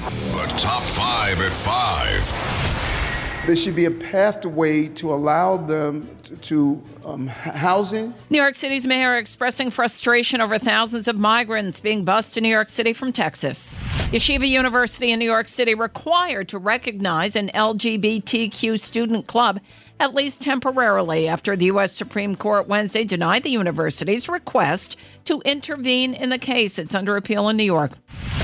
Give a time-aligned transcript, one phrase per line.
[0.00, 3.46] The top five at five.
[3.46, 6.08] There should be a pathway to allow them
[6.42, 8.14] to um, housing.
[8.30, 12.70] New York City's mayor expressing frustration over thousands of migrants being bused to New York
[12.70, 13.78] City from Texas.
[14.10, 19.60] Yeshiva University in New York City required to recognize an LGBTQ student club
[20.00, 21.92] at least temporarily after the U.S.
[21.92, 26.78] Supreme Court Wednesday denied the university's request to intervene in the case.
[26.78, 27.92] It's under appeal in New York.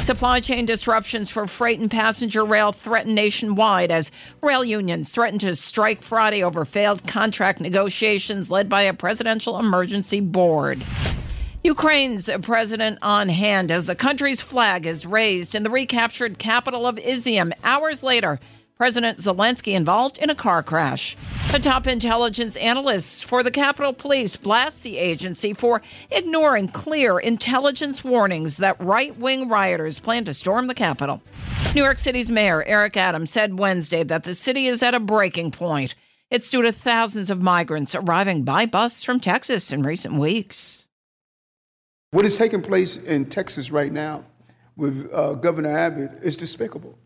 [0.02, 5.56] Supply chain disruptions for freight and passenger rail threaten nationwide as rail unions threaten to
[5.56, 10.84] strike Friday over failed contract negotiations led by a presidential emergency board.
[11.64, 16.96] Ukraine's president on hand as the country's flag is raised in the recaptured capital of
[16.96, 18.38] Izium hours later.
[18.76, 21.16] President Zelensky involved in a car crash.
[21.54, 25.80] A top intelligence analyst for the Capitol Police blasts the agency for
[26.10, 31.22] ignoring clear intelligence warnings that right wing rioters plan to storm the Capitol.
[31.74, 35.52] New York City's Mayor Eric Adams said Wednesday that the city is at a breaking
[35.52, 35.94] point.
[36.30, 40.86] It's due to thousands of migrants arriving by bus from Texas in recent weeks.
[42.10, 44.26] What is taking place in Texas right now
[44.76, 46.98] with uh, Governor Abbott is despicable.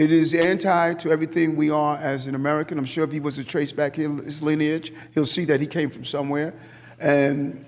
[0.00, 2.78] It is anti to everything we are as an American.
[2.78, 5.90] I'm sure if he was to trace back his lineage, he'll see that he came
[5.90, 6.54] from somewhere.
[6.98, 7.66] And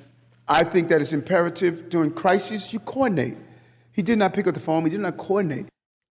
[0.48, 3.36] I think that it's imperative during crises, you coordinate.
[3.92, 5.66] He did not pick up the phone, he did not coordinate.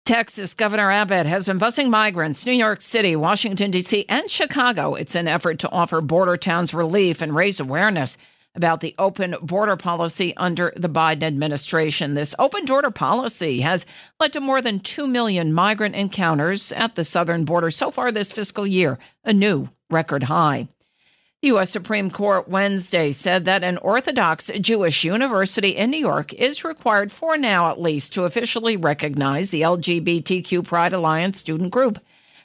[0.06, 4.94] Texas Governor Abbott has been busing migrants New York City, Washington, D.C., and Chicago.
[4.94, 8.20] It's an effort to offer border towns relief and raise awareness
[8.56, 12.14] about the open border policy under the Biden administration.
[12.14, 13.86] This open border policy has
[14.20, 18.32] led to more than 2 million migrant encounters at the southern border so far this
[18.32, 20.68] fiscal year, a new record high.
[21.42, 21.72] The U.S.
[21.72, 27.36] Supreme Court Wednesday said that an Orthodox Jewish university in New York is required for
[27.36, 31.98] now at least to officially recognize the LGBTQ Pride Alliance student group.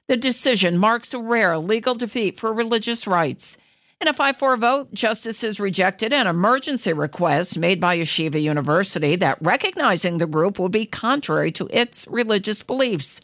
[0.08, 3.58] The decision marks a rare legal defeat for religious rights.
[3.98, 9.38] In a 5 4 vote, justices rejected an emergency request made by Yeshiva University that
[9.40, 13.22] recognizing the group would be contrary to its religious beliefs.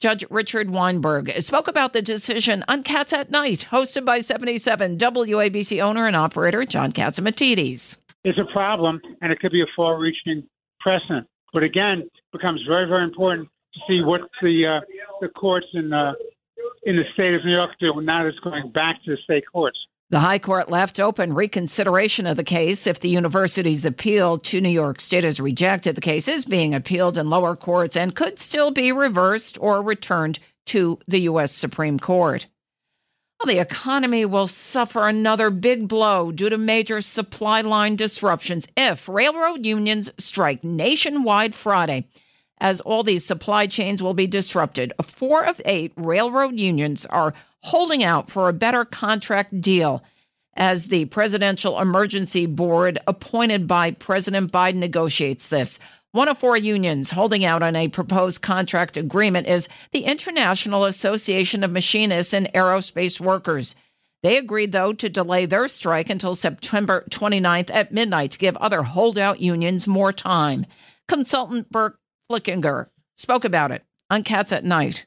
[0.00, 5.80] Judge Richard Weinberg spoke about the decision on Cats at Night, hosted by 77 WABC
[5.80, 7.98] owner and operator John Catsimatidis.
[8.24, 10.42] It's a problem, and it could be a far reaching
[10.80, 11.28] precedent.
[11.52, 14.80] But again, it becomes very, very important to see what the uh,
[15.20, 16.14] the courts in uh,
[16.82, 19.44] in the state of New York do now that it's going back to the state
[19.52, 19.78] courts.
[20.10, 24.68] The High Court left open reconsideration of the case if the university's appeal to New
[24.68, 25.94] York State is rejected.
[25.94, 30.40] The case is being appealed in lower courts and could still be reversed or returned
[30.66, 31.52] to the U.S.
[31.52, 32.46] Supreme Court.
[33.38, 39.08] Well, the economy will suffer another big blow due to major supply line disruptions if
[39.08, 42.08] railroad unions strike nationwide Friday,
[42.60, 44.92] as all these supply chains will be disrupted.
[45.02, 50.02] Four of eight railroad unions are holding out for a better contract deal
[50.54, 55.78] as the Presidential Emergency Board appointed by President Biden negotiates this.
[56.12, 61.62] One of four unions holding out on a proposed contract agreement is the International Association
[61.62, 63.76] of Machinists and Aerospace Workers.
[64.22, 68.82] They agreed, though, to delay their strike until September 29th at midnight to give other
[68.82, 70.66] holdout unions more time.
[71.08, 71.99] Consultant Burt
[72.30, 72.86] Flickinger
[73.16, 75.04] spoke about it on Cats at Night.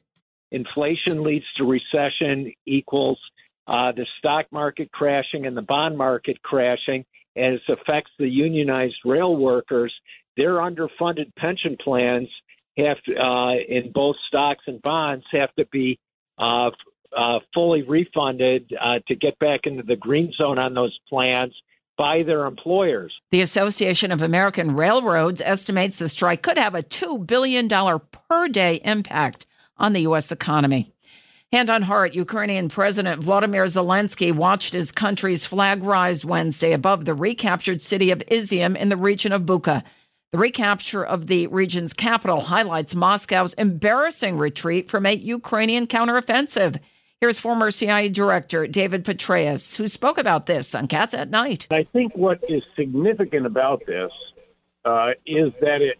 [0.50, 3.18] Inflation leads to recession equals
[3.66, 7.04] uh, the stock market crashing and the bond market crashing
[7.36, 9.92] as affects the unionized rail workers.
[10.36, 12.28] Their underfunded pension plans
[12.76, 15.98] have to, uh, in both stocks and bonds have to be
[16.38, 16.70] uh,
[17.16, 21.54] uh, fully refunded uh, to get back into the green zone on those plans
[21.96, 23.12] by their employers.
[23.30, 28.80] The Association of American Railroads estimates the strike could have a $2 billion per day
[28.84, 29.46] impact
[29.76, 30.32] on the U.S.
[30.32, 30.92] economy.
[31.52, 37.14] Hand on heart, Ukrainian President Vladimir Zelensky watched his country's flag rise Wednesday above the
[37.14, 39.84] recaptured city of Izium in the region of Bucha.
[40.32, 46.80] The recapture of the region's capital highlights Moscow's embarrassing retreat from a Ukrainian counteroffensive.
[47.24, 51.66] Here's former CIA Director David Petraeus, who spoke about this on Cats at Night.
[51.72, 54.10] I think what is significant about this
[54.84, 55.98] uh, is that it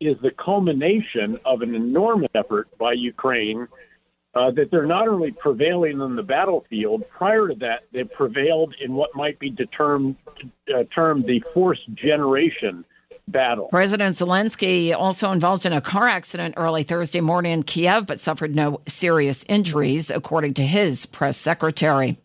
[0.00, 3.68] is the culmination of an enormous effort by Ukraine
[4.34, 8.94] uh, that they're not only prevailing on the battlefield, prior to that, they prevailed in
[8.94, 10.16] what might be uh, termed
[11.26, 12.82] the force generation
[13.28, 13.68] battle.
[13.68, 18.54] President Zelensky also involved in a car accident early Thursday morning in Kiev, but suffered
[18.54, 22.18] no serious injuries, according to his press secretary.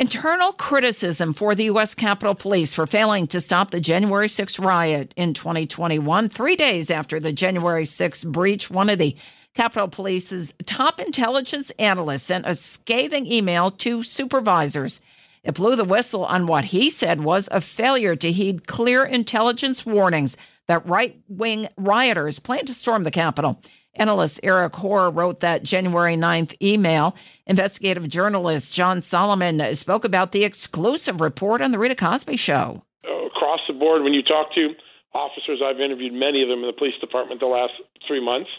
[0.00, 1.92] Internal criticism for the U.S.
[1.92, 7.18] Capitol Police for failing to stop the January 6 riot in 2021, three days after
[7.18, 8.70] the January 6 breach.
[8.70, 9.16] One of the
[9.54, 15.00] Capitol Police's top intelligence analysts sent a scathing email to supervisors.
[15.42, 19.86] It blew the whistle on what he said was a failure to heed clear intelligence
[19.86, 20.36] warnings
[20.66, 23.60] that right wing rioters plan to storm the Capitol.
[23.94, 27.16] Analyst Eric Hoare wrote that January 9th email.
[27.46, 32.84] Investigative journalist John Solomon spoke about the exclusive report on The Rita Cosby Show.
[33.04, 34.74] Across the board, when you talk to
[35.14, 37.72] officers, I've interviewed many of them in the police department the last
[38.06, 38.50] three months.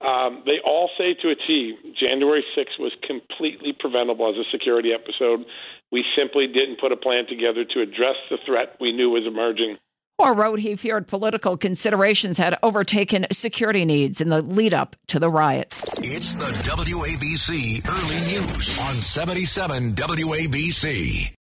[0.00, 4.92] Um, they all say to a T, January 6th was completely preventable as a security
[4.92, 5.44] episode.
[5.90, 9.78] We simply didn't put a plan together to address the threat we knew was emerging.
[10.20, 15.20] Or wrote he feared political considerations had overtaken security needs in the lead up to
[15.20, 15.80] the riot.
[15.98, 21.34] It's the WABC Early News on 77 WABC.